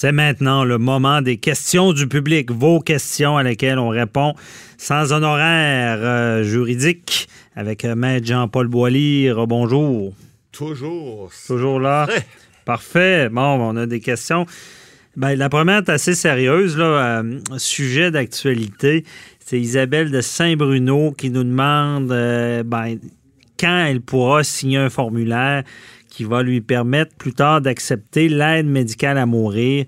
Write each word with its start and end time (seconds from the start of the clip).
C'est 0.00 0.12
maintenant 0.12 0.62
le 0.62 0.78
moment 0.78 1.22
des 1.22 1.38
questions 1.38 1.92
du 1.92 2.06
public, 2.06 2.52
vos 2.52 2.78
questions 2.78 3.36
à 3.36 3.42
lesquelles 3.42 3.80
on 3.80 3.88
répond 3.88 4.34
sans 4.76 5.12
honoraire 5.12 5.98
euh, 6.00 6.44
juridique 6.44 7.28
avec 7.56 7.84
euh, 7.84 7.96
Maître 7.96 8.24
Jean-Paul 8.24 8.68
Boilly. 8.68 9.28
Bonjour. 9.48 10.14
Toujours. 10.52 11.32
Toujours 11.44 11.80
là. 11.80 12.06
Parfait. 12.64 13.28
Bon, 13.28 13.42
on 13.42 13.76
a 13.76 13.86
des 13.86 13.98
questions. 13.98 14.46
Ben, 15.16 15.34
la 15.34 15.48
première 15.48 15.78
est 15.78 15.88
assez 15.88 16.14
sérieuse, 16.14 16.78
là, 16.78 16.84
euh, 16.84 17.40
sujet 17.56 18.12
d'actualité. 18.12 19.04
C'est 19.40 19.58
Isabelle 19.58 20.12
de 20.12 20.20
Saint-Bruno 20.20 21.10
qui 21.10 21.30
nous 21.30 21.42
demande 21.42 22.06
ben, 22.06 22.98
quand 23.58 23.86
elle 23.86 24.00
pourra 24.00 24.44
signer 24.44 24.78
un 24.78 24.90
formulaire 24.90 25.64
qui 26.08 26.24
va 26.24 26.42
lui 26.42 26.60
permettre 26.60 27.14
plus 27.16 27.32
tard 27.32 27.60
d'accepter 27.60 28.28
l'aide 28.28 28.66
médicale 28.66 29.18
à 29.18 29.26
mourir. 29.26 29.86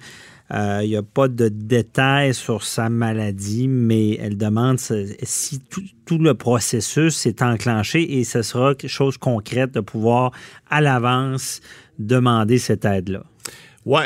Euh, 0.53 0.81
il 0.83 0.91
n'y 0.91 0.97
a 0.97 1.03
pas 1.03 1.29
de 1.29 1.49
détails 1.49 2.35
sur 2.35 2.65
sa 2.65 2.89
maladie, 2.89 3.69
mais 3.69 4.17
elle 4.17 4.37
demande 4.37 4.81
si 4.81 5.61
tout, 5.61 6.19
le 6.19 6.35
processus 6.35 7.25
est 7.27 7.41
enclenché 7.41 8.19
et 8.19 8.25
ce 8.25 8.43
sera 8.43 8.75
quelque 8.75 8.91
chose 8.91 9.15
de 9.15 9.21
concret 9.21 9.69
de 9.69 9.79
pouvoir 9.79 10.33
à 10.69 10.81
l'avance 10.81 11.61
demander 12.01 12.59
cette 12.59 12.85
aide-là. 12.85 13.23
Oui, 13.87 14.01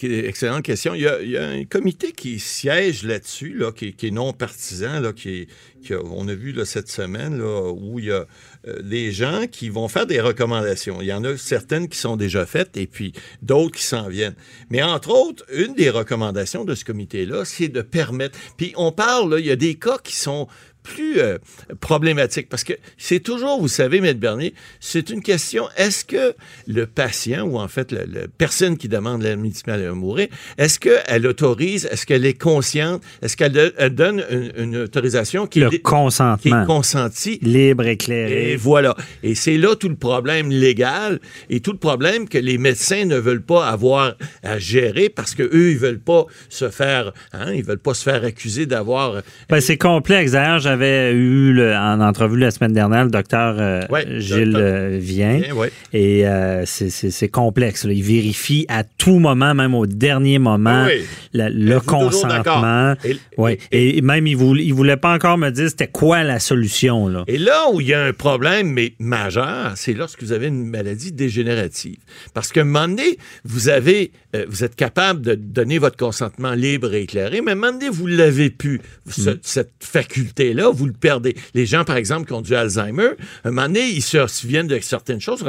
excellente 0.00 0.62
question. 0.62 0.94
Il 0.94 1.00
y, 1.00 1.36
a, 1.36 1.48
un 1.48 1.64
comité 1.64 2.12
qui 2.12 2.38
siège 2.38 3.02
là-dessus, 3.02 3.52
là, 3.52 3.72
qui, 3.72 3.88
est 4.00 4.10
non 4.12 4.32
partisan, 4.32 5.00
là, 5.00 5.12
qui, 5.12 5.48
on 5.90 6.28
a 6.28 6.34
vu 6.34 6.52
là, 6.52 6.64
cette 6.64 6.88
semaine 6.88 7.36
là, 7.36 7.72
où 7.72 7.98
il 7.98 8.04
y 8.04 8.12
a 8.12 8.26
euh, 8.68 8.80
des 8.82 9.10
gens 9.10 9.46
qui 9.50 9.70
vont 9.70 9.88
faire 9.88 10.06
des 10.06 10.20
recommandations. 10.20 11.02
Il 11.02 11.08
y 11.08 11.12
en 11.12 11.24
a 11.24 11.36
certaines 11.36 11.88
qui 11.88 11.98
sont 11.98 12.16
déjà 12.16 12.46
faites 12.46 12.76
et 12.76 12.86
puis 12.86 13.12
d'autres 13.42 13.76
qui 13.76 13.84
s'en 13.84 14.08
viennent. 14.08 14.36
Mais 14.70 14.84
entre 14.84 15.10
autres, 15.10 15.44
une 15.52 15.74
des 15.74 15.90
recommandations 15.90 16.64
de 16.64 16.76
ce 16.76 16.84
comité-là, 16.84 17.44
c'est 17.44 17.68
de 17.68 17.82
permettre. 17.82 18.38
Puis 18.56 18.72
on 18.76 18.92
parle, 18.92 19.32
là, 19.32 19.40
il 19.40 19.46
y 19.46 19.50
a 19.50 19.56
des 19.56 19.74
cas 19.74 19.98
qui 19.98 20.14
sont 20.14 20.46
plus 20.88 21.20
euh, 21.20 21.38
problématique 21.80 22.48
parce 22.48 22.64
que 22.64 22.72
c'est 22.96 23.20
toujours, 23.20 23.60
vous 23.60 23.68
savez, 23.68 24.00
Maître 24.00 24.20
Bernier, 24.20 24.54
c'est 24.80 25.10
une 25.10 25.22
question, 25.22 25.64
est-ce 25.76 26.04
que 26.04 26.34
le 26.66 26.86
patient 26.86 27.42
ou 27.42 27.58
en 27.58 27.68
fait 27.68 27.92
la, 27.92 28.00
personne 28.38 28.76
qui 28.78 28.88
demande 28.88 29.22
l'aide 29.22 29.38
médicale 29.38 29.84
à 29.84 29.92
mourir, 29.92 30.28
est-ce 30.56 30.80
qu'elle 30.80 31.26
autorise, 31.26 31.86
est-ce 31.90 32.06
qu'elle 32.06 32.24
est 32.24 32.40
consciente, 32.40 33.02
est-ce 33.22 33.36
qu'elle 33.36 33.94
donne 33.94 34.24
une, 34.56 34.76
autorisation 34.78 35.46
qui, 35.46 35.60
le 35.60 35.70
consentement. 35.78 36.38
qui 36.38 36.48
est 36.48 36.66
consentie? 36.66 37.38
Libre, 37.42 37.86
éclairé. 37.86 38.52
Et 38.52 38.56
voilà. 38.56 38.96
Et 39.22 39.34
c'est 39.34 39.58
là 39.58 39.76
tout 39.76 39.88
le 39.88 39.96
problème 39.96 40.50
légal 40.50 41.20
et 41.50 41.60
tout 41.60 41.72
le 41.72 41.78
problème 41.78 42.28
que 42.28 42.38
les 42.38 42.56
médecins 42.56 43.04
ne 43.04 43.16
veulent 43.16 43.42
pas 43.42 43.68
avoir 43.68 44.14
à 44.42 44.58
gérer 44.58 45.08
parce 45.08 45.34
que 45.34 45.42
eux 45.42 45.70
ils 45.72 45.78
veulent 45.78 46.00
pas 46.00 46.26
se 46.48 46.70
faire, 46.70 47.12
hein, 47.32 47.52
ils 47.52 47.64
veulent 47.64 47.78
pas 47.78 47.94
se 47.94 48.02
faire 48.02 48.24
accuser 48.24 48.66
d'avoir. 48.66 49.22
Ben, 49.48 49.60
c'est 49.60 49.76
complexe. 49.76 50.32
D'ailleurs, 50.32 50.60
j'avais 50.60 50.77
eu 50.82 51.60
en 51.74 52.00
entrevue 52.00 52.38
la 52.38 52.50
semaine 52.50 52.72
dernière 52.72 53.04
le 53.04 53.10
docteur 53.10 53.56
euh, 53.58 53.80
Gilles 54.18 54.56
euh, 54.56 54.98
Vien. 55.00 55.40
Et 55.92 56.26
euh, 56.26 56.64
c'est 56.66 57.28
complexe. 57.28 57.86
Il 57.88 58.02
vérifie 58.02 58.66
à 58.68 58.84
tout 58.84 59.18
moment, 59.18 59.54
même 59.54 59.74
au 59.74 59.86
dernier 59.86 60.38
moment, 60.38 60.86
le 61.32 61.78
consentement. 61.78 62.94
Et, 63.72 63.98
et, 63.98 64.00
même, 64.02 64.26
il 64.26 64.36
voulait, 64.36 64.70
voulait 64.72 64.96
pas 64.96 65.14
encore 65.14 65.38
me 65.38 65.50
dire 65.50 65.68
c'était 65.68 65.86
quoi 65.86 66.24
la 66.24 66.40
solution. 66.40 67.08
Là. 67.08 67.24
Et 67.26 67.38
là 67.38 67.70
où 67.72 67.80
il 67.80 67.88
y 67.88 67.94
a 67.94 68.02
un 68.02 68.12
problème 68.12 68.72
mais 68.72 68.94
majeur, 68.98 69.72
c'est 69.76 69.94
lorsque 69.94 70.22
vous 70.22 70.32
avez 70.32 70.48
une 70.48 70.66
maladie 70.66 71.12
dégénérative. 71.12 71.98
Parce 72.34 72.52
qu'à 72.52 72.62
un 72.62 72.64
moment 72.64 72.88
donné, 72.88 73.18
vous, 73.44 73.68
avez, 73.68 74.10
vous 74.48 74.62
êtes 74.62 74.76
capable 74.76 75.22
de 75.22 75.34
donner 75.34 75.78
votre 75.78 75.96
consentement 75.96 76.52
libre 76.52 76.92
et 76.94 77.02
éclairé, 77.02 77.40
mais 77.40 77.52
à 77.52 77.54
un 77.54 77.56
moment 77.56 77.72
donné, 77.72 77.88
vous 77.88 78.06
l'avez 78.06 78.50
plus, 78.50 78.80
mm. 79.06 79.32
cette 79.42 79.72
faculté-là 79.80 80.68
vous 80.70 80.86
le 80.86 80.92
perdez. 80.92 81.36
Les 81.54 81.66
gens, 81.66 81.84
par 81.84 81.96
exemple, 81.96 82.26
qui 82.26 82.32
ont 82.32 82.40
du 82.40 82.54
Alzheimer, 82.54 83.10
un 83.44 83.50
moment 83.50 83.66
donné, 83.66 83.88
ils 83.88 84.02
se 84.02 84.26
souviennent 84.26 84.66
de 84.66 84.78
certaines 84.80 85.20
choses. 85.20 85.44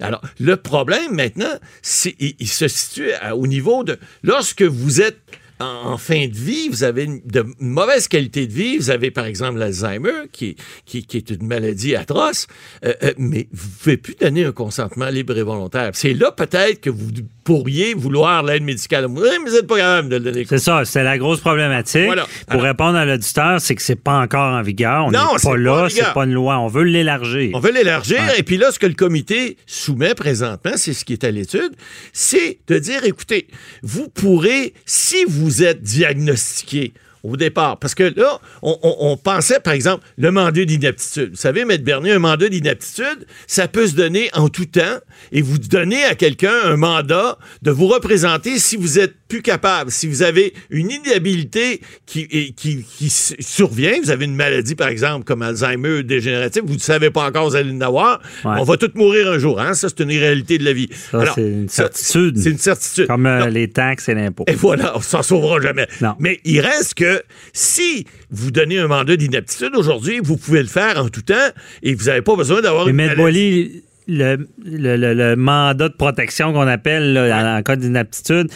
Alors, 0.00 0.22
le 0.38 0.56
problème 0.56 1.14
maintenant, 1.14 1.58
c'est, 1.82 2.14
il, 2.18 2.48
se 2.48 2.68
situe 2.68 3.10
au 3.34 3.46
niveau 3.46 3.84
de 3.84 3.98
lorsque 4.22 4.62
vous 4.62 5.00
êtes 5.00 5.18
en, 5.60 5.98
fin 5.98 6.26
de 6.26 6.34
vie, 6.34 6.70
vous 6.70 6.84
avez 6.84 7.04
une, 7.04 7.20
de 7.26 7.44
mauvaise 7.58 8.08
qualité 8.08 8.46
de 8.46 8.52
vie, 8.52 8.78
vous 8.78 8.90
avez 8.90 9.10
par 9.10 9.26
exemple 9.26 9.58
l'Alzheimer, 9.58 10.28
qui, 10.32 10.56
qui, 10.86 11.06
est 11.12 11.30
une 11.30 11.46
maladie 11.46 11.94
atroce, 11.94 12.46
euh, 12.84 12.94
euh, 13.02 13.12
mais 13.18 13.46
vous 13.52 13.68
ne 13.68 13.74
pouvez 13.78 13.96
plus 13.98 14.14
donner 14.14 14.44
un 14.44 14.52
consentement 14.52 15.10
libre 15.10 15.36
et 15.36 15.42
volontaire. 15.42 15.90
C'est 15.92 16.14
là 16.14 16.32
peut-être 16.32 16.80
que 16.80 16.88
vous 16.88 17.10
pourriez 17.50 17.94
vouloir 17.94 18.44
l'aide 18.44 18.62
médicale 18.62 19.08
mais 19.08 19.20
vous 19.44 19.52
n'êtes 19.52 19.66
pas 19.66 19.78
capable 19.78 20.08
de 20.08 20.16
le 20.16 20.22
donner. 20.22 20.46
C'est 20.48 20.58
ça, 20.58 20.84
c'est 20.84 21.02
la 21.02 21.18
grosse 21.18 21.40
problématique. 21.40 22.08
Pour 22.48 22.62
répondre 22.62 22.96
à 22.96 23.04
l'auditeur, 23.04 23.60
c'est 23.60 23.74
que 23.74 23.82
c'est 23.82 23.96
pas 23.96 24.18
encore 24.20 24.52
en 24.52 24.62
vigueur. 24.62 25.06
On 25.06 25.10
n'est 25.10 25.18
pas 25.18 25.56
là, 25.56 25.88
c'est 25.90 26.12
pas 26.12 26.24
une 26.24 26.32
loi. 26.34 26.58
On 26.58 26.68
veut 26.68 26.84
l'élargir. 26.84 27.50
On 27.54 27.60
veut 27.60 27.72
l'élargir. 27.72 28.20
Et 28.38 28.44
puis 28.44 28.56
là, 28.56 28.70
ce 28.70 28.78
que 28.78 28.86
le 28.86 28.94
comité 28.94 29.56
soumet 29.66 30.14
présentement, 30.14 30.72
c'est 30.76 30.92
ce 30.92 31.04
qui 31.04 31.12
est 31.12 31.24
à 31.24 31.30
l'étude, 31.30 31.72
c'est 32.12 32.58
de 32.68 32.78
dire, 32.78 33.04
écoutez, 33.04 33.48
vous 33.82 34.08
pourrez, 34.08 34.74
si 34.86 35.24
vous 35.26 35.64
êtes 35.64 35.82
diagnostiqué 35.82 36.92
au 37.22 37.36
départ. 37.36 37.78
Parce 37.78 37.94
que 37.94 38.12
là, 38.16 38.40
on, 38.62 39.16
pensait, 39.16 39.60
par 39.60 39.72
exemple, 39.72 40.04
le 40.16 40.30
mandat 40.30 40.64
d'inaptitude. 40.64 41.30
Vous 41.30 41.36
savez, 41.36 41.64
Maître 41.64 41.84
Bernier, 41.84 42.12
un 42.12 42.18
mandat 42.18 42.48
d'inaptitude, 42.48 43.26
ça 43.46 43.68
peut 43.68 43.86
se 43.86 43.94
donner 43.94 44.30
en 44.34 44.48
tout 44.48 44.66
temps 44.66 44.98
et 45.32 45.42
vous 45.42 45.58
donnez 45.58 46.04
à 46.04 46.14
quelqu'un 46.14 46.54
un 46.64 46.76
mandat 46.76 47.38
de 47.62 47.70
vous 47.70 47.86
représenter 47.86 48.58
si 48.58 48.76
vous 48.76 48.98
êtes 48.98 49.14
plus 49.30 49.42
capable, 49.42 49.90
si 49.90 50.08
vous 50.08 50.22
avez 50.22 50.52
une 50.68 50.90
inhabilité 50.90 51.80
qui, 52.04 52.26
qui, 52.52 52.84
qui 52.84 53.08
survient, 53.08 53.92
vous 54.02 54.10
avez 54.10 54.26
une 54.26 54.34
maladie, 54.34 54.74
par 54.74 54.88
exemple, 54.88 55.24
comme 55.24 55.40
Alzheimer 55.40 56.02
dégénératif, 56.02 56.62
vous 56.66 56.74
ne 56.74 56.80
savez 56.80 57.10
pas 57.10 57.26
encore, 57.26 57.48
vous 57.48 57.56
allez 57.56 57.72
l'avoir, 57.72 58.20
on 58.44 58.64
va 58.64 58.76
tous 58.76 58.90
mourir 58.94 59.30
un 59.30 59.38
jour. 59.38 59.60
Hein? 59.60 59.74
Ça, 59.74 59.88
c'est 59.88 60.02
une 60.02 60.10
réalité 60.10 60.58
de 60.58 60.64
la 60.64 60.72
vie. 60.72 60.90
c'est 60.92 61.40
une 61.40 61.68
certitude. 61.68 62.36
C'est 62.36 62.50
une 62.50 62.58
certitude. 62.58 63.06
Comme 63.06 63.26
euh, 63.26 63.48
les 63.48 63.68
taxes 63.68 64.08
et 64.08 64.14
l'impôt. 64.14 64.44
Et 64.48 64.54
voilà, 64.54 64.96
on 64.96 65.00
s'en 65.00 65.22
sauvera 65.22 65.60
jamais. 65.60 65.86
Mais 66.18 66.40
il 66.44 66.60
reste 66.60 66.94
que 66.94 67.22
si 67.52 68.06
vous 68.30 68.50
donnez 68.50 68.78
un 68.78 68.88
mandat 68.88 69.16
d'inaptitude 69.16 69.74
aujourd'hui, 69.76 70.20
vous 70.22 70.36
pouvez 70.36 70.62
le 70.62 70.68
faire 70.68 70.98
en 70.98 71.08
tout 71.08 71.22
temps 71.22 71.34
et 71.82 71.94
vous 71.94 72.06
n'avez 72.06 72.22
pas 72.22 72.34
besoin 72.34 72.60
d'avoir 72.60 72.88
une 72.88 72.96
maladie. 72.96 73.84
Le, 74.12 74.48
le, 74.64 75.34
mandat 75.36 75.88
de 75.88 75.94
protection 75.94 76.52
qu'on 76.52 76.66
appelle 76.66 77.16
en, 77.16 77.62
cas 77.62 77.76
d'inaptitude, 77.76 78.48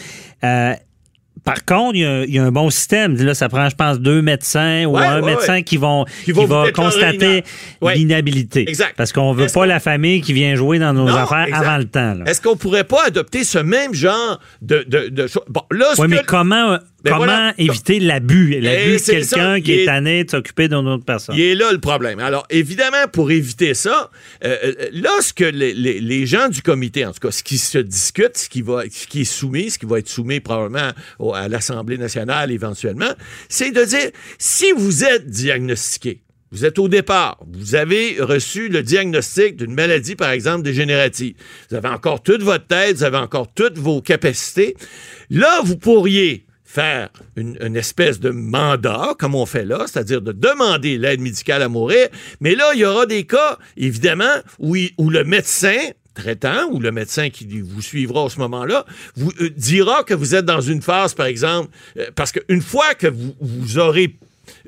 euh, 0.42 0.74
par 1.44 1.64
contre, 1.66 1.94
il 1.94 2.34
y, 2.34 2.38
a, 2.38 2.42
un 2.42 2.50
bon 2.50 2.70
système. 2.70 3.16
Là, 3.16 3.34
ça 3.34 3.50
prend, 3.50 3.68
je 3.68 3.76
pense, 3.76 4.00
deux 4.00 4.22
médecins 4.22 4.86
ou 4.86 4.96
un 4.96 5.20
médecin 5.20 5.62
qui 5.62 5.76
vont 5.76 6.06
qui, 6.24 6.32
va 6.32 6.72
constater 6.72 7.44
l'inhabilité. 7.82 8.66
Parce 8.96 9.12
qu'on 9.12 9.32
veut 9.32 9.48
pas 9.52 9.66
la 9.66 9.78
famille 9.78 10.22
qui 10.22 10.32
vient 10.32 10.54
jouer 10.54 10.78
dans 10.78 10.94
nos 10.94 11.08
affaires 11.08 11.48
avant 11.52 11.76
le 11.76 11.84
temps. 11.84 12.16
Est-ce 12.26 12.40
qu'on 12.40 12.56
pourrait 12.56 12.84
pas 12.84 13.04
adopter 13.06 13.44
ce 13.44 13.58
même 13.58 13.94
genre 13.94 14.40
de, 14.62 14.84
de, 14.88 15.26
choses? 15.26 15.44
Bon, 15.48 15.62
là, 15.70 15.86
oui, 15.98 16.06
mais 16.08 16.22
comment 16.26 16.78
ben 17.04 17.18
Comment 17.18 17.52
éviter 17.58 18.00
l'abus? 18.00 18.58
L'abus 18.60 18.96
de 18.96 19.10
quelqu'un 19.10 19.60
qui 19.60 19.72
est 19.72 19.84
tanné 19.84 20.24
de 20.24 20.30
s'occuper 20.30 20.68
d'une 20.68 20.88
autre 20.88 21.04
personne. 21.04 21.34
Il 21.36 21.42
est 21.42 21.54
là 21.54 21.70
le 21.70 21.78
problème. 21.78 22.18
Alors, 22.18 22.46
évidemment, 22.48 23.06
pour 23.12 23.30
éviter 23.30 23.74
ça, 23.74 24.10
euh, 24.44 24.56
euh, 24.64 24.88
lorsque 24.92 25.40
les, 25.40 25.74
les, 25.74 26.26
gens 26.26 26.48
du 26.48 26.62
comité, 26.62 27.04
en 27.04 27.12
tout 27.12 27.20
cas, 27.20 27.30
ce 27.30 27.42
qui 27.42 27.58
se 27.58 27.78
discute, 27.78 28.38
ce 28.38 28.48
qui, 28.48 28.62
va, 28.62 28.84
ce 28.90 29.06
qui 29.06 29.20
est 29.20 29.24
soumis, 29.24 29.70
ce 29.70 29.78
qui 29.78 29.86
va 29.86 29.98
être 29.98 30.08
soumis 30.08 30.40
probablement 30.40 30.92
à 31.34 31.48
l'Assemblée 31.48 31.98
nationale 31.98 32.50
éventuellement, 32.50 33.12
c'est 33.50 33.70
de 33.70 33.84
dire, 33.84 34.10
si 34.38 34.72
vous 34.72 35.04
êtes 35.04 35.26
diagnostiqué, 35.28 36.22
vous 36.54 36.64
êtes 36.64 36.78
au 36.78 36.86
départ, 36.86 37.38
vous 37.52 37.74
avez 37.74 38.16
reçu 38.20 38.68
le 38.68 38.84
diagnostic 38.84 39.56
d'une 39.56 39.74
maladie, 39.74 40.14
par 40.14 40.30
exemple, 40.30 40.62
dégénérative. 40.62 41.34
Vous 41.68 41.76
avez 41.76 41.88
encore 41.88 42.22
toute 42.22 42.42
votre 42.42 42.66
tête, 42.68 42.96
vous 42.96 43.02
avez 43.02 43.16
encore 43.16 43.52
toutes 43.52 43.76
vos 43.76 44.00
capacités. 44.00 44.76
Là, 45.30 45.60
vous 45.64 45.76
pourriez 45.76 46.43
faire 46.74 47.10
une, 47.36 47.76
espèce 47.76 48.18
de 48.18 48.30
mandat, 48.30 49.14
comme 49.18 49.36
on 49.36 49.46
fait 49.46 49.64
là, 49.64 49.84
c'est-à-dire 49.86 50.20
de 50.20 50.32
demander 50.32 50.98
l'aide 50.98 51.20
médicale 51.20 51.62
à 51.62 51.68
mourir. 51.68 52.08
Mais 52.40 52.56
là, 52.56 52.72
il 52.74 52.80
y 52.80 52.84
aura 52.84 53.06
des 53.06 53.24
cas, 53.24 53.58
évidemment, 53.76 54.34
où, 54.58 54.74
le 54.74 55.22
médecin 55.24 55.76
traitant 56.14 56.68
ou 56.70 56.80
le 56.80 56.92
médecin 56.92 57.30
qui 57.30 57.60
vous 57.60 57.82
suivra 57.82 58.26
à 58.26 58.28
ce 58.28 58.38
moment-là 58.38 58.86
vous 59.16 59.32
euh, 59.40 59.50
dira 59.50 60.04
que 60.04 60.14
vous 60.14 60.36
êtes 60.36 60.44
dans 60.44 60.60
une 60.60 60.80
phase, 60.80 61.12
par 61.12 61.26
exemple, 61.26 61.70
euh, 61.96 62.06
parce 62.14 62.30
qu'une 62.30 62.62
fois 62.62 62.94
que 62.94 63.08
vous 63.40 63.78
aurez 63.78 64.16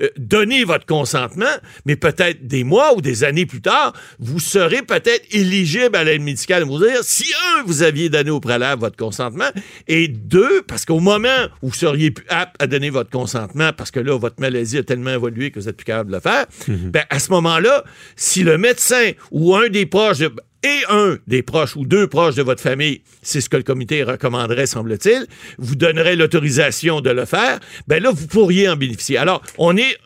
euh, 0.02 0.08
donner 0.16 0.64
votre 0.64 0.86
consentement, 0.86 1.44
mais 1.84 1.96
peut-être 1.96 2.46
des 2.46 2.64
mois 2.64 2.94
ou 2.96 3.00
des 3.00 3.24
années 3.24 3.46
plus 3.46 3.60
tard, 3.60 3.92
vous 4.18 4.40
serez 4.40 4.82
peut-être 4.82 5.24
éligible 5.32 5.96
à 5.96 6.04
l'aide 6.04 6.22
médicale 6.22 6.64
vous 6.64 6.78
dire 6.78 7.02
si, 7.02 7.24
un, 7.56 7.62
vous 7.64 7.82
aviez 7.82 8.08
donné 8.08 8.30
au 8.30 8.40
préalable 8.40 8.80
votre 8.80 8.96
consentement, 8.96 9.48
et 9.88 10.08
deux, 10.08 10.62
parce 10.62 10.84
qu'au 10.84 11.00
moment 11.00 11.28
où 11.62 11.68
vous 11.68 11.74
seriez 11.74 12.10
plus 12.10 12.26
apte 12.28 12.56
à 12.60 12.66
donner 12.66 12.90
votre 12.90 13.10
consentement, 13.10 13.72
parce 13.72 13.90
que 13.90 14.00
là, 14.00 14.16
votre 14.16 14.40
maladie 14.40 14.78
a 14.78 14.82
tellement 14.82 15.10
évolué 15.10 15.50
que 15.50 15.60
vous 15.60 15.68
êtes 15.68 15.76
plus 15.76 15.84
capable 15.84 16.10
de 16.10 16.16
le 16.16 16.20
faire, 16.20 16.46
mhm. 16.68 16.90
ben, 16.90 17.04
à 17.10 17.18
ce 17.18 17.30
moment-là, 17.30 17.84
si 18.16 18.42
le 18.42 18.58
médecin 18.58 19.12
ou 19.30 19.54
un 19.54 19.68
des 19.68 19.86
proches 19.86 20.18
et 20.66 20.82
un 20.88 21.18
des 21.26 21.42
proches 21.42 21.76
ou 21.76 21.86
deux 21.86 22.08
proches 22.08 22.34
de 22.34 22.42
votre 22.42 22.60
famille, 22.60 23.02
c'est 23.22 23.40
ce 23.40 23.48
que 23.48 23.56
le 23.56 23.62
comité 23.62 24.02
recommanderait, 24.02 24.66
semble-t-il, 24.66 25.26
vous 25.58 25.76
donnerait 25.76 26.16
l'autorisation 26.16 27.00
de 27.00 27.10
le 27.10 27.24
faire, 27.24 27.60
ben 27.86 28.02
là, 28.02 28.10
vous 28.12 28.26
pourriez 28.26 28.68
en 28.68 28.76
bénéficier. 28.76 29.16
Alors, 29.16 29.42
on 29.58 29.76
est 29.76 29.96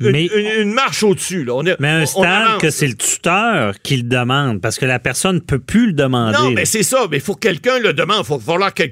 une, 0.00 0.72
marche 0.72 1.02
au-dessus. 1.02 1.46
mais 1.78 1.88
un 1.88 2.06
stade 2.06 2.60
que 2.60 2.70
c'est 2.70 2.86
le 2.86 2.94
tuteur 2.94 3.74
qui 3.82 3.96
le 3.96 4.02
demande, 4.02 4.60
parce 4.60 4.78
que 4.78 4.86
la 4.86 4.98
personne 4.98 5.36
ne 5.36 5.40
peut 5.40 5.58
plus 5.58 5.88
le 5.88 5.92
demander. 5.92 6.38
Non, 6.38 6.50
mais 6.50 6.64
c'est 6.64 6.82
ça. 6.82 7.06
Mais 7.10 7.18
il 7.18 7.22
faut 7.22 7.34
que 7.34 7.40
quelqu'un 7.40 7.78
le 7.78 7.92
demande. 7.92 8.20
Il 8.24 8.26
faut 8.26 8.38
falloir 8.38 8.72
que 8.74 8.82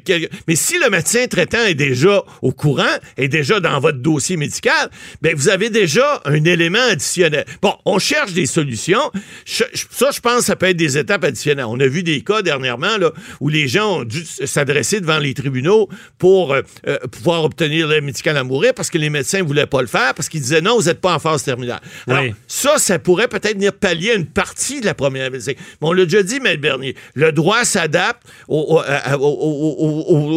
Mais 0.49 0.57
si 0.57 0.79
le 0.79 0.91
médecin 0.91 1.27
traitant 1.27 1.65
est 1.65 1.75
déjà 1.75 2.23
au 2.41 2.53
courant, 2.53 2.85
est 3.17 3.29
déjà 3.29 3.61
dans 3.61 3.79
votre 3.81 3.99
dossier 3.99 4.37
médical, 4.37 4.91
ben 5.21 5.35
vous 5.35 5.49
avez 5.49 5.71
déjà 5.71 6.23
un 6.25 6.45
élément 6.45 6.83
additionnel. 6.91 7.45
Bon, 7.61 7.75
on 7.85 7.99
cherche 7.99 8.33
des 8.33 8.47
solutions. 8.47 9.11
ça, 9.45 9.67
je 9.75 10.21
pense, 10.21 10.43
ça 10.45 10.57
peut 10.57 10.67
être 10.67 10.77
des 10.77 10.97
étapes 11.03 11.25
additionnelles. 11.25 11.67
On 11.69 11.79
a 11.81 11.87
vu 11.87 12.03
des 12.03 12.23
cas 12.23 12.43
dernièrement 12.43 12.97
là, 12.99 13.13
où 13.41 13.49
les 13.49 13.69
gens 13.69 13.99
ont 13.99 14.05
dû 14.05 14.25
s'adresser 14.25 15.01
devant 15.01 15.19
les 15.19 15.35
tribunaux 15.35 15.89
pour 16.19 16.53
euh, 16.53 16.63
euh, 16.87 16.99
pouvoir 17.11 17.45
obtenir 17.45 17.89
l'aide 17.89 18.05
médicale 18.05 18.37
à 18.37 18.45
mourir 18.45 18.73
parce 18.75 18.91
que 18.91 18.99
les 18.99 19.11
médecins 19.11 19.39
ne 19.39 19.45
voulaient 19.45 19.67
pas 19.67 19.81
le 19.81 19.87
faire 19.87 20.15
parce 20.15 20.29
qu'ils 20.29 20.41
disaient 20.41 20.61
non, 20.61 20.77
vous 20.77 20.85
n'êtes 20.85 21.01
pas 21.01 21.15
en 21.15 21.19
phase 21.19 21.43
terminale. 21.43 21.81
Alors, 22.07 22.25
ça, 22.47 22.79
ça 22.79 22.99
pourrait 22.99 23.29
peut-être 23.29 23.55
venir 23.55 23.73
pallier 23.73 24.15
une 24.17 24.27
partie 24.27 24.81
de 24.81 24.87
la 24.87 24.95
première 24.95 25.31
médecine. 25.31 25.55
Mais 25.57 25.89
on 25.89 25.93
l'a 25.93 26.05
déjà 26.05 26.23
dit, 26.23 26.41
M. 26.45 26.57
Bernier, 26.57 26.97
le 27.15 27.33
droit 27.33 27.65
s'adapte 27.65 28.23
aux, 28.49 28.83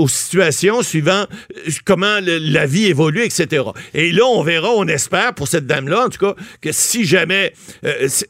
situations 0.08 0.82
suivant 0.82 1.26
euh, 1.56 1.72
comment 1.86 2.20
la 2.22 2.66
vie 2.66 2.86
évolue, 2.86 3.24
etc. 3.24 3.64
Et 3.94 4.12
là, 4.12 4.26
on 4.26 4.44
verra, 4.44 4.70
on 4.70 4.88
espère 4.88 5.34
pour 5.34 5.48
cette 5.48 5.68
dame-là, 5.68 6.06
en 6.06 6.10
tout 6.10 6.20
cas, 6.20 6.36
que 6.62 6.72
si 6.72 7.06
jamais 7.06 7.54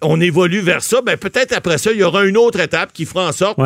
on 0.02 0.20
évolue 0.20 0.60
vers 0.60 0.84
ça, 0.84 1.02
ben 1.02 1.18
peut-être 1.18 1.54
après 1.54 1.78
ça, 1.78 1.92
il 1.92 2.00
y 2.00 2.04
aura 2.04 2.25
une 2.26 2.38
autre 2.38 2.60
étape 2.60 2.94
qui 2.94 3.06
fera 3.06 3.28
en 3.30 3.32
sorte 3.32 3.58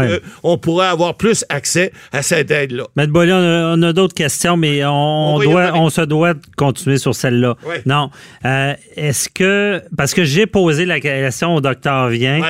qu'on 0.41 0.57
pourra 0.57 0.89
avoir 0.89 1.15
plus 1.15 1.45
accès 1.50 1.91
à 2.11 2.21
cette 2.21 2.51
aide-là. 2.51 2.85
M. 2.97 3.07
Bollier, 3.07 3.33
on 3.33 3.81
a, 3.81 3.94
d'autres 3.94 4.13
questions, 4.13 4.57
mais 4.57 4.83
on, 4.85 5.39
doit, 5.39 5.71
on 5.75 5.89
se 5.89 6.01
doit 6.01 6.33
de 6.33 6.41
continuer 6.56 6.97
sur 6.97 7.15
celle-là. 7.15 7.56
Non. 7.85 8.09
Euh, 8.45 8.73
est-ce 8.95 9.29
que. 9.29 9.81
Parce 9.97 10.13
que 10.13 10.23
j'ai 10.23 10.45
posé 10.45 10.85
la 10.85 11.00
question 11.00 11.56
au 11.56 11.61
docteur 11.61 12.09
Vien 12.09 12.41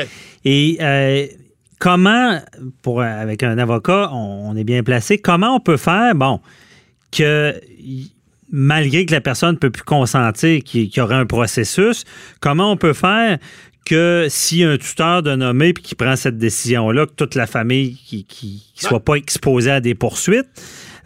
et. 0.46 0.78
Euh, 0.82 1.28
comment, 1.80 2.40
pour, 2.82 3.02
avec 3.02 3.42
un 3.42 3.58
avocat, 3.58 4.12
on, 4.14 4.56
est 4.56 4.64
bien 4.64 4.84
placé, 4.84 5.18
comment 5.18 5.56
on 5.56 5.60
peut 5.60 5.78
faire, 5.78 6.14
bon, 6.14 6.42
que 7.12 7.56
malgré 8.52 9.06
que 9.06 9.14
la 9.14 9.22
personne 9.22 9.54
ne 9.54 9.60
peut 9.60 9.70
plus 9.70 9.84
consentir 9.84 10.64
qu'il 10.64 10.96
y 10.96 11.00
aurait 11.00 11.16
un 11.16 11.26
processus, 11.26 12.04
comment 12.40 12.72
on 12.72 12.78
peut 12.78 12.94
faire 12.94 13.38
que 13.90 14.28
si 14.30 14.64
un 14.64 14.78
tuteur 14.78 15.24
de 15.24 15.36
nommé 15.36 15.74
puis 15.74 15.84
qui 15.84 15.96
prend 15.96 16.16
cette 16.16 16.38
décision-là, 16.38 17.08
que 17.08 17.14
toute 17.16 17.34
la 17.34 17.48
famille 17.48 17.98
qui, 18.06 18.24
qui, 18.24 18.64
soit 18.76 19.00
pas 19.00 19.16
exposée 19.16 19.72
à 19.72 19.82
des 19.82 19.96
poursuites, 19.96 20.46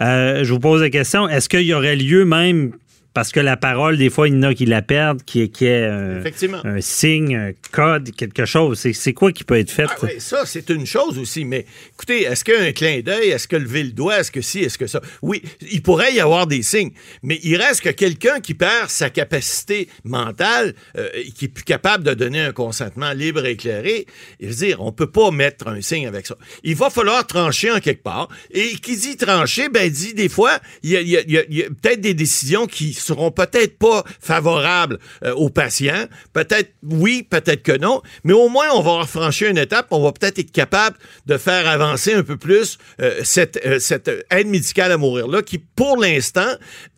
euh, 0.01 0.43
je 0.43 0.51
vous 0.51 0.59
pose 0.59 0.81
la 0.81 0.89
question, 0.89 1.29
est-ce 1.29 1.47
qu'il 1.47 1.61
y 1.61 1.73
aurait 1.73 1.95
lieu 1.95 2.25
même 2.25 2.73
parce 3.13 3.31
que 3.31 3.39
la 3.39 3.57
parole, 3.57 3.97
des 3.97 4.09
fois, 4.09 4.27
il 4.27 4.33
y 4.33 4.37
en 4.37 4.43
a 4.43 4.53
qui 4.55 4.65
la 4.65 4.81
perdent, 4.81 5.23
qui, 5.23 5.41
est 5.41 5.85
un, 5.85 6.23
un, 6.63 6.81
signe, 6.81 7.35
un 7.35 7.51
code, 7.71 8.11
quelque 8.15 8.45
chose. 8.45 8.79
C'est 8.79 9.13
quoi 9.13 9.31
qui 9.31 9.43
peut 9.43 9.57
être 9.57 9.69
fait? 9.69 9.85
Ah 9.87 10.07
ça, 10.17 10.45
c'est 10.45 10.69
une 10.71 10.87
chose 10.87 11.19
aussi. 11.19 11.45
Mais 11.45 11.65
écoutez, 11.93 12.23
est-ce 12.23 12.43
qu'un 12.43 12.71
clin 12.71 13.01
d'œil, 13.01 13.29
est-ce 13.29 13.47
que 13.47 13.55
lever 13.55 13.83
le 13.83 13.91
doigt, 13.91 14.19
est-ce 14.19 14.31
que 14.31 14.41
si, 14.41 14.59
est-ce 14.59 14.79
que 14.79 14.87
ça? 14.87 14.99
Oui, 15.21 15.43
il 15.61 15.83
pourrait 15.83 16.13
y 16.13 16.19
avoir 16.19 16.47
des 16.47 16.63
signes. 16.63 16.91
Mais 17.21 17.39
il 17.43 17.55
reste 17.57 17.81
que 17.81 17.89
quelqu'un 17.89 18.39
qui 18.39 18.55
perd 18.55 18.89
sa 18.89 19.11
capacité 19.11 19.89
mentale, 20.03 20.73
euh, 20.97 21.09
qui 21.35 21.45
est 21.45 21.49
plus 21.49 21.63
capable 21.63 22.03
de 22.03 22.15
donner 22.15 22.41
un 22.41 22.51
consentement 22.51 23.11
libre 23.11 23.45
et 23.45 23.51
éclairé, 23.51 24.07
il 24.39 24.47
veut 24.47 24.55
dire, 24.55 24.81
on 24.81 24.91
peut 24.91 25.11
pas 25.11 25.29
mettre 25.29 25.67
un 25.67 25.81
signe 25.81 26.07
avec 26.07 26.25
ça. 26.25 26.35
Il 26.63 26.75
va 26.75 26.89
falloir 26.89 27.27
trancher 27.27 27.69
en 27.69 27.79
quelque 27.79 28.01
part. 28.01 28.29
Et 28.49 28.69
qui 28.77 28.97
dit 28.97 29.17
trancher, 29.17 29.69
ben 29.69 29.87
dit 29.87 30.15
des 30.15 30.29
fois, 30.29 30.57
il 30.81 30.89
y 30.89 31.17
a, 31.17 31.19
a 31.19 31.43
peut-être 31.81 32.01
des 32.01 32.15
décisions 32.15 32.65
qui 32.65 32.93
seront 33.03 33.31
peut-être 33.31 33.77
pas 33.77 34.03
favorables 34.19 34.99
euh, 35.23 35.33
aux 35.33 35.49
patients. 35.49 36.05
Peut-être 36.33 36.73
oui, 36.83 37.25
peut-être 37.29 37.63
que 37.63 37.77
non. 37.77 38.01
Mais 38.23 38.33
au 38.33 38.49
moins, 38.49 38.67
on 38.73 38.81
va 38.81 38.91
avoir 38.91 39.09
franchi 39.09 39.45
une 39.45 39.57
étape. 39.57 39.87
On 39.91 40.03
va 40.03 40.11
peut-être 40.11 40.39
être 40.39 40.51
capable 40.51 40.97
de 41.25 41.37
faire 41.37 41.67
avancer 41.67 42.13
un 42.13 42.23
peu 42.23 42.37
plus 42.37 42.77
euh, 43.01 43.21
cette, 43.23 43.59
euh, 43.65 43.79
cette 43.79 44.09
aide 44.29 44.47
médicale 44.47 44.91
à 44.91 44.97
mourir-là, 44.97 45.41
qui, 45.41 45.57
pour 45.57 45.97
l'instant, 45.97 46.51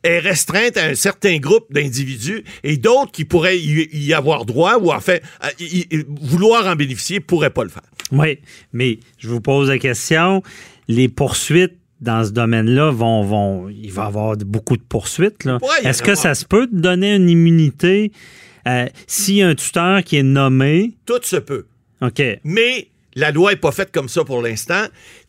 est 0.03 0.19
restreinte 0.19 0.77
à 0.77 0.85
un 0.85 0.95
certain 0.95 1.37
groupe 1.37 1.71
d'individus 1.71 2.43
et 2.63 2.77
d'autres 2.77 3.11
qui 3.11 3.25
pourraient 3.25 3.57
y, 3.57 4.13
avoir 4.13 4.45
droit 4.45 4.77
ou 4.77 4.93
en 4.93 4.99
fait 4.99 5.23
vouloir 6.21 6.67
en 6.67 6.75
bénéficier 6.75 7.19
pourraient 7.19 7.49
pas 7.49 7.63
le 7.63 7.69
faire. 7.69 7.83
Oui, 8.11 8.39
mais 8.71 8.99
je 9.17 9.27
vous 9.29 9.41
pose 9.41 9.69
la 9.69 9.79
question. 9.79 10.43
Les 10.87 11.09
poursuites 11.09 11.77
dans 12.05 12.23
ce 12.23 12.31
domaine-là 12.31 12.91
vont, 12.91 13.23
vont. 13.23 13.69
Il 13.69 13.91
va 13.91 14.03
y 14.03 14.05
avoir 14.05 14.37
beaucoup 14.37 14.77
de 14.77 14.83
poursuites. 14.83 15.45
Est-ce 15.83 16.01
que 16.01 16.15
ça 16.15 16.35
se 16.35 16.45
peut 16.45 16.67
de 16.67 16.79
donner 16.79 17.15
une 17.15 17.29
immunité 17.29 18.11
euh, 18.67 18.87
s'il 19.07 19.35
y 19.35 19.43
a 19.43 19.49
un 19.49 19.55
tuteur 19.55 20.03
qui 20.03 20.17
est 20.17 20.23
nommé? 20.23 20.93
Tout 21.05 21.19
se 21.23 21.35
peut. 21.35 21.65
OK. 22.01 22.21
Mais 22.43 22.87
la 23.15 23.31
loi 23.31 23.51
n'est 23.51 23.57
pas 23.57 23.71
faite 23.71 23.91
comme 23.91 24.09
ça 24.09 24.23
pour 24.23 24.41
l'instant. 24.41 24.85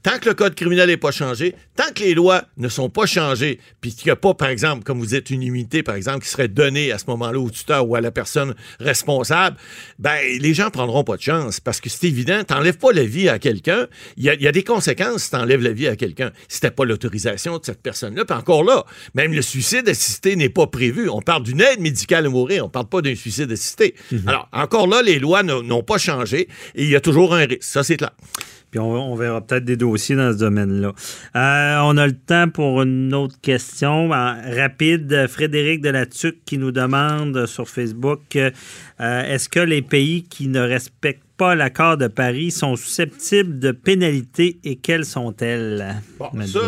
Tant 0.06 0.20
que 0.20 0.28
le 0.28 0.34
code 0.36 0.54
criminel 0.54 0.86
n'est 0.88 0.96
pas 0.96 1.10
changé, 1.10 1.56
tant 1.74 1.92
que 1.92 2.04
les 2.04 2.14
lois 2.14 2.44
ne 2.58 2.68
sont 2.68 2.88
pas 2.88 3.06
changées, 3.06 3.58
puis 3.80 3.92
qu'il 3.92 4.06
n'y 4.06 4.12
a 4.12 4.16
pas, 4.16 4.34
par 4.34 4.50
exemple, 4.50 4.84
comme 4.84 5.00
vous 5.00 5.16
êtes 5.16 5.30
une 5.30 5.42
immunité, 5.42 5.82
par 5.82 5.96
exemple, 5.96 6.20
qui 6.20 6.28
serait 6.28 6.46
donnée 6.46 6.92
à 6.92 6.98
ce 6.98 7.06
moment-là 7.08 7.40
au 7.40 7.50
tuteur 7.50 7.88
ou 7.88 7.96
à 7.96 8.00
la 8.00 8.12
personne 8.12 8.54
responsable, 8.78 9.56
ben 9.98 10.16
les 10.38 10.54
gens 10.54 10.70
prendront 10.70 11.02
pas 11.02 11.16
de 11.16 11.22
chance 11.22 11.58
parce 11.58 11.80
que 11.80 11.88
c'est 11.88 12.06
évident, 12.06 12.44
t'enlèves 12.44 12.78
pas 12.78 12.92
la 12.92 13.02
vie 13.02 13.28
à 13.28 13.40
quelqu'un, 13.40 13.88
il 14.16 14.22
y, 14.22 14.46
a 14.46 14.52
des 14.52 14.62
conséquences 14.62 15.24
si 15.24 15.30
t'enlèves 15.32 15.60
la 15.60 15.72
vie 15.72 15.88
à 15.88 15.96
quelqu'un. 15.96 16.30
Si 16.46 16.60
t'as 16.60 16.70
pas 16.70 16.84
l'autorisation 16.84 17.58
de 17.58 17.64
cette 17.64 17.82
personne-là, 17.82 18.24
puis 18.24 18.38
encore 18.38 18.62
là, 18.62 18.84
même 19.14 19.32
le 19.32 19.42
suicide 19.42 19.88
assisté 19.88 20.36
n'est 20.36 20.50
pas 20.50 20.68
prévu. 20.68 21.08
On 21.08 21.20
parle 21.20 21.42
d'une 21.42 21.60
aide 21.60 21.80
médicale 21.80 22.26
à 22.26 22.28
mourir, 22.28 22.64
on 22.64 22.68
parle 22.68 22.86
pas 22.86 23.02
d'un 23.02 23.16
suicide 23.16 23.50
assisté. 23.50 23.96
Mhm. 24.12 24.28
Alors, 24.28 24.48
encore 24.52 24.86
là, 24.86 25.02
les 25.02 25.18
lois 25.18 25.42
n'ont 25.42 25.82
pas 25.82 25.98
changé 25.98 26.46
et 26.76 26.84
il 26.84 26.90
y 26.90 26.94
a 26.94 27.00
toujours 27.00 27.34
un 27.34 27.44
risque. 27.44 27.64
Ça, 27.64 27.82
c'est 27.82 27.96
clair. 27.96 28.12
Puis 28.70 28.80
on, 28.80 29.14
verra 29.14 29.40
peut-être 29.40 29.64
des 29.64 29.76
dossiers 29.76 29.95
dans 29.96 30.32
ce 30.32 30.38
domaine-là. 30.38 30.92
Euh, 31.36 31.78
on 31.82 31.96
a 31.96 32.06
le 32.06 32.16
temps 32.16 32.48
pour 32.48 32.82
une 32.82 33.14
autre 33.14 33.36
question. 33.40 34.08
rapide, 34.08 35.26
Frédéric 35.28 35.80
Delatuc 35.80 36.44
qui 36.44 36.58
nous 36.58 36.72
demande 36.72 37.46
sur 37.46 37.68
Facebook 37.68 38.36
euh, 38.98 39.22
est-ce 39.34 39.48
que 39.48 39.60
les 39.60 39.82
pays 39.82 40.22
qui 40.24 40.48
ne 40.48 40.60
respectent 40.60 41.22
pas 41.36 41.54
l'accord 41.54 41.98
de 41.98 42.06
Paris 42.06 42.50
sont 42.50 42.76
susceptibles 42.76 43.58
de 43.58 43.70
pénalités 43.70 44.58
et 44.64 44.76
quelles 44.76 45.04
sont-elles? 45.04 45.96
Bon, 46.18 46.30
ça, 46.46 46.60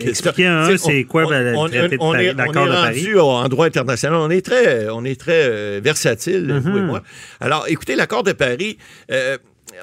Expliquez 0.00 0.46
un, 0.46 0.76
c'est 0.76 1.02
quoi 1.04 1.24
de 1.24 2.36
l'accord 2.36 2.66
de 2.66 2.70
Paris? 2.70 3.18
En 3.18 3.48
droit 3.48 3.66
international, 3.66 4.20
on 4.20 4.30
est 4.30 4.42
très, 4.42 4.88
on 4.90 5.04
est 5.04 5.18
très 5.18 5.48
euh, 5.48 5.80
versatile, 5.82 6.46
mm-hmm. 6.46 6.86
moi. 6.86 7.02
Alors, 7.40 7.64
écoutez, 7.66 7.96
l'accord 7.96 8.22
de 8.22 8.32
Paris 8.32 8.78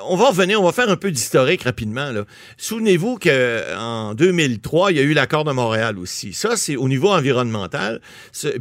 on 0.04 0.16
va 0.16 0.30
revenir, 0.30 0.62
on 0.62 0.66
va 0.66 0.72
faire 0.72 0.90
un 0.90 0.96
peu 0.96 1.12
d'historique 1.12 1.64
rapidement. 1.64 2.12
Souvenez-vous 2.58 3.18
qu'en 3.18 4.14
2003, 4.14 4.92
il 4.92 4.98
y 4.98 5.00
a 5.00 5.04
eu 5.04 5.14
l'accord 5.14 5.44
de 5.44 5.52
Montréal 5.52 5.98
aussi. 5.98 6.34
Ça, 6.34 6.56
c'est 6.56 6.76
au 6.76 6.88
niveau 6.88 7.10
environnemental. 7.10 8.00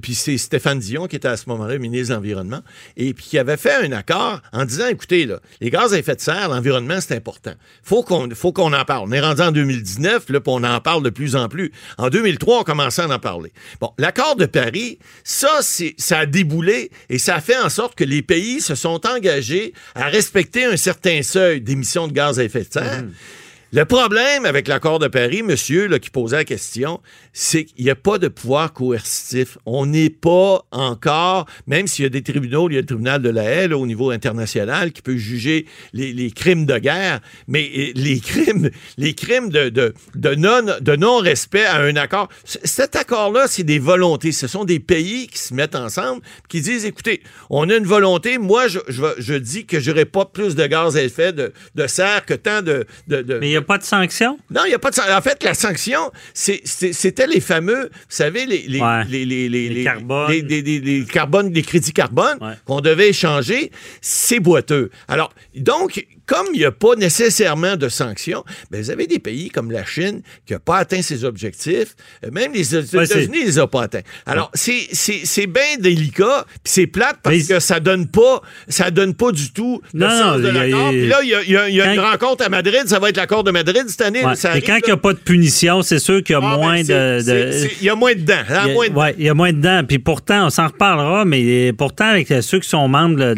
Puis 0.03 0.15
c'est 0.15 0.39
Stéphane 0.39 0.79
Dion 0.79 1.07
qui 1.07 1.17
était 1.17 1.29
à 1.29 1.37
ce 1.37 1.49
moment-là 1.49 1.79
ministre 1.79 2.11
de 2.11 2.15
l'Environnement 2.15 2.61
et 2.97 3.15
puis 3.15 3.25
qui 3.25 3.39
avait 3.39 3.57
fait 3.57 3.87
un 3.87 3.93
accord 3.93 4.41
en 4.53 4.65
disant, 4.65 4.89
écoutez, 4.89 5.29
les 5.61 5.71
gaz 5.71 5.95
à 5.95 5.99
effet 5.99 6.17
de 6.17 6.21
serre, 6.21 6.49
l'environnement, 6.49 7.01
c'est 7.01 7.15
important. 7.15 7.53
Faut 7.83 8.03
qu'on 8.03 8.29
faut 8.35 8.53
qu'on 8.53 8.73
en 8.73 8.85
parle. 8.85 9.09
On 9.09 9.13
est 9.13 9.21
rendu 9.21 9.43
en 9.43 9.53
2019, 9.53 10.29
là, 10.31 10.41
puis 10.41 10.53
on 10.55 10.65
en 10.65 10.81
parle 10.81 11.03
de 11.03 11.11
plus 11.11 11.37
en 11.37 11.49
plus. 11.49 11.73
En 11.99 12.09
2003, 12.09 12.61
on 12.61 12.65
commençait 12.65 13.03
à 13.03 13.09
en 13.09 13.19
parler. 13.19 13.53
Bon, 13.81 13.93
l'accord 13.99 14.37
de 14.37 14.47
Paris, 14.47 14.99
ça, 15.25 15.61
ça 15.63 16.19
a 16.19 16.27
déboulé 16.27 16.91
et 17.09 17.19
ça 17.19 17.37
a 17.37 17.41
fait 17.41 17.59
en 17.59 17.69
sorte 17.69 17.95
que 17.95 18.05
les 18.05 18.23
pays 18.23 18.61
se 18.61 18.75
sont 18.75 19.07
engagés 19.07 19.75
à 19.95 20.09
respecter 20.09 20.65
un 20.65 20.77
certain 20.77 21.10
seuil 21.23 21.61
d'émissions 21.61 22.09
de 22.09 22.13
gaz 22.13 22.39
à 22.39 22.45
effet 22.45 22.61
de 22.61 22.73
serre. 22.73 23.03
Mhm. 23.03 23.13
Le 23.73 23.85
problème 23.85 24.47
avec 24.47 24.67
l'accord 24.67 24.99
de 24.99 25.07
Paris, 25.07 25.45
monsieur 25.45 25.87
qui 25.99 26.11
posait 26.11 26.39
la 26.39 26.45
question, 26.45 27.01
c'est 27.33 27.67
qu'il 27.67 27.85
n'y 27.85 27.91
a 27.91 27.95
pas 27.95 28.19
de 28.19 28.27
pouvoir 28.27 28.73
coercitif. 28.73 29.59
On 29.65 29.87
n'est 29.87 30.11
pas 30.11 30.65
encore, 30.73 31.47
même 31.69 31.87
s'il 31.87 32.03
y 32.03 32.07
a 32.07 32.09
des 32.09 32.23
tribunaux, 32.23 32.69
il 32.69 32.75
y 32.75 32.79
a 32.79 32.81
le 32.81 32.87
tribunal 32.87 33.23
de 33.23 33.29
la 33.29 33.45
haie 33.45 33.73
au 33.73 33.87
niveau 33.87 34.11
international 34.11 34.91
qui 34.91 35.03
peut 35.03 35.17
juger 35.17 35.67
les, 35.93 36.33
crimes 36.33 36.67
de 36.67 36.79
guerre, 36.79 37.21
mais 37.47 37.93
les 37.95 38.19
crimes, 38.19 38.71
les 38.99 39.15
crimes 39.15 39.51
de, 39.51 39.95
non, 40.37 40.67
de 40.81 40.97
non-respect 40.97 41.65
à 41.65 41.77
un 41.77 41.95
accord. 41.95 42.29
Cet 42.45 42.97
accord-là, 42.97 43.47
c'est 43.47 43.63
des 43.63 43.79
volontés. 43.79 44.33
Ce 44.33 44.49
sont 44.49 44.65
des 44.65 44.81
pays 44.81 45.29
qui 45.29 45.39
se 45.39 45.55
mettent 45.55 45.77
ensemble, 45.77 46.23
qui 46.49 46.61
disent, 46.61 46.87
écoutez, 46.87 47.23
on 47.51 47.71
a 47.71 47.77
une 47.77 47.87
volonté. 47.87 48.39
Moi, 48.39 48.67
je, 48.67 49.35
dis 49.35 49.65
que 49.65 49.79
j'aurai 49.79 50.07
pas 50.07 50.25
plus 50.25 50.57
de 50.57 50.67
gaz 50.67 50.97
à 50.97 51.05
effet 51.05 51.33
de, 51.33 51.53
serre 51.87 52.27
que 52.27 52.35
tant 52.35 52.63
de... 52.63 52.85
a 53.61 53.67
pas 53.67 53.79
de 53.79 53.85
sanction? 53.85 54.39
Non, 54.51 54.63
il 54.65 54.69
n'y 54.69 54.75
a 54.75 54.79
pas 54.79 54.91
de 54.91 54.95
sanction. 54.95 55.15
En 55.15 55.21
fait, 55.23 55.43
la 55.43 55.55
sanction, 55.55 56.11
c'était 56.35 57.27
les 57.27 57.41
fameux, 57.41 57.91
vous 57.93 58.07
savez, 58.09 58.47
les, 58.47 58.63
les, 58.69 58.81
les, 59.09 59.25
les, 59.25 59.69
les, 59.69 59.85
carbones. 59.85 60.31
les, 60.31 61.05
carbones, 61.05 61.53
les 61.53 61.63
crédits 61.63 61.93
carbone 61.93 62.39
qu'on 62.65 62.81
devait 62.81 63.09
échanger. 63.09 63.71
C'est 64.01 64.41
boiteux. 64.41 64.91
Alors, 65.09 65.33
donc, 65.57 66.07
comme 66.31 66.47
il 66.55 66.61
n'y 66.61 66.65
a 66.65 66.71
pas 66.71 66.95
nécessairement 66.95 67.77
de 67.77 67.89
sanctions, 67.89 68.45
ben, 68.71 68.81
vous 68.81 68.91
avez 68.91 69.09
des 69.09 69.19
pays 69.19 69.51
comme 69.51 69.73
la 69.73 69.85
Chine 69.85 70.23
qui 70.47 70.53
n'a 70.53 70.61
pas 70.61 70.77
atteint 70.77 71.03
ses 71.03 71.25
objectifs. 71.25 71.97
Euh, 72.25 72.31
même 72.31 72.53
les 72.53 72.73
États-Unis 72.73 73.41
ne 73.41 73.47
les 73.47 73.59
ont 73.59 73.67
pas 73.67 73.83
atteints. 73.83 74.03
Alors, 74.27 74.49
c'est 74.55 75.47
bien 75.49 75.77
délicat, 75.81 76.45
puis 76.63 76.73
c'est 76.73 76.87
plate 76.87 77.17
parce 77.25 77.49
que 77.49 77.59
ça 77.59 77.81
donne 77.81 78.07
pas 78.07 78.43
ça 78.69 78.93
donne 78.93 79.15
pas 79.15 79.33
du 79.33 79.53
tout 79.53 79.83
le 79.93 80.09
sens 80.09 80.41
de 80.41 80.49
l'accord. 80.49 80.91
Puis 80.91 81.09
là, 81.09 81.19
il 81.25 81.31
y 81.31 81.57
a, 81.57 81.69
y 81.69 81.81
a 81.81 81.95
une 81.95 82.01
rencontre 82.01 82.47
à 82.47 82.49
Madrid, 82.49 82.83
ça 82.87 83.01
va 83.01 83.09
être 83.09 83.17
l'accord 83.17 83.43
de 83.43 83.51
Madrid 83.51 83.83
cette 83.89 84.03
année. 84.03 84.21
Et 84.21 84.63
quand 84.63 84.79
il 84.79 84.87
n'y 84.87 84.93
a 84.93 84.97
pas 84.97 85.13
de 85.13 85.19
punition, 85.19 85.83
c'est 85.83 85.99
sûr 85.99 86.23
qu'il 86.23 86.35
y 86.35 86.37
a 86.37 86.41
ah, 86.45 86.57
ben, 86.57 86.63
moins 86.63 86.83
de... 86.85 87.81
Il 87.81 87.85
y 87.85 87.91
a 87.91 87.97
moins 87.97 88.15
de 88.15 88.21
dents. 88.21 88.35
Hein, 88.49 88.67
il 89.19 89.25
y 89.25 89.29
a 89.29 89.35
moins 89.35 89.53
de 89.53 89.61
dents. 89.61 89.83
Puis 89.85 89.99
pourtant, 89.99 90.47
on 90.47 90.51
s'en 90.51 90.69
reparlera, 90.69 91.25
mais 91.25 91.73
pourtant, 91.73 92.07
avec 92.07 92.33
ceux 92.41 92.61
qui 92.61 92.69
sont 92.69 92.87
membres 92.87 93.17
de 93.17 93.35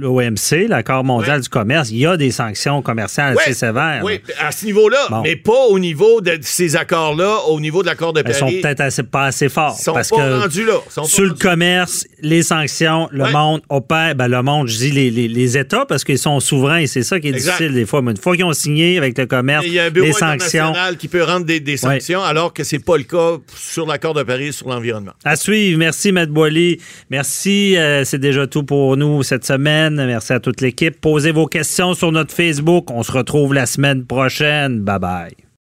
l'OMC, 0.00 0.52
euh, 0.52 0.68
l'accord 0.68 1.02
mondial 1.02 1.39
du 1.40 1.48
commerce, 1.48 1.90
il 1.90 1.98
y 1.98 2.06
a 2.06 2.16
des 2.16 2.30
sanctions 2.30 2.82
commerciales 2.82 3.36
assez 3.38 3.54
sévères. 3.54 4.02
Oui, 4.04 4.20
à 4.38 4.52
ce 4.52 4.64
niveau-là, 4.64 5.20
mais 5.22 5.36
pas 5.36 5.66
au 5.68 5.78
niveau 5.78 6.20
de 6.20 6.38
ces 6.42 6.76
accords-là, 6.76 7.38
au 7.48 7.60
niveau 7.60 7.82
de 7.82 7.88
l'accord 7.88 8.12
de 8.12 8.22
Paris. 8.22 8.34
Ils 8.36 8.38
sont 8.38 8.60
peut-être 8.62 9.02
pas 9.10 9.26
assez 9.26 9.48
forts. 9.48 9.76
Ils 9.78 9.82
sont 9.82 9.92
parce 9.92 10.10
pas 10.10 10.16
que 10.16 10.40
rendus 10.40 10.64
là. 10.64 11.04
sur 11.04 11.24
le 11.24 11.34
commerce, 11.34 12.06
les 12.22 12.42
sanctions, 12.42 13.08
le 13.12 13.30
monde 13.30 13.62
opère, 13.68 14.14
ben 14.14 14.28
le 14.28 14.42
monde, 14.42 14.68
je 14.68 14.76
dis 14.76 14.90
les, 14.90 15.10
les, 15.10 15.58
États, 15.58 15.84
parce 15.86 16.04
qu'ils 16.04 16.18
sont 16.18 16.38
souverains 16.40 16.78
et 16.78 16.86
c'est 16.86 17.02
ça 17.02 17.18
qui 17.18 17.28
est 17.28 17.32
difficile 17.32 17.72
des 17.72 17.86
fois. 17.86 18.02
Mais 18.02 18.12
une 18.12 18.16
fois 18.16 18.36
qu'ils 18.36 18.44
ont 18.44 18.52
signé 18.52 18.98
avec 18.98 19.16
le 19.18 19.26
commerce, 19.26 19.64
il 19.66 19.72
y 19.72 19.80
a 19.80 19.84
un 19.84 19.90
bureau 19.90 20.06
les 20.06 20.12
sanctions. 20.12 20.72
qui 20.98 21.08
peut 21.08 21.22
rendre 21.22 21.46
des, 21.46 21.76
sanctions, 21.76 22.22
alors 22.22 22.52
que 22.52 22.64
c'est 22.64 22.78
pas 22.78 22.96
le 22.96 23.04
cas 23.04 23.38
sur 23.56 23.86
l'accord 23.86 24.14
de 24.14 24.22
Paris 24.22 24.52
sur 24.52 24.68
l'environnement. 24.68 25.12
À 25.24 25.36
suivre. 25.36 25.78
Merci, 25.78 26.12
Matt 26.12 26.30
Boily. 26.30 26.78
Merci. 27.10 27.76
Euh, 27.76 28.04
c'est 28.04 28.18
déjà 28.18 28.46
tout 28.46 28.64
pour 28.64 28.96
nous 28.96 29.22
cette 29.22 29.44
semaine. 29.44 29.94
Merci 30.06 30.32
à 30.32 30.40
toute 30.40 30.60
l'équipe. 30.60 31.00
Posez 31.00 31.19
vos 31.28 31.46
questions 31.46 31.92
sur 31.92 32.10
notre 32.12 32.34
Facebook. 32.34 32.90
On 32.90 33.02
se 33.02 33.12
retrouve 33.12 33.52
la 33.52 33.66
semaine 33.66 34.06
prochaine. 34.06 34.80
Bye 34.80 34.98
bye. 34.98 35.49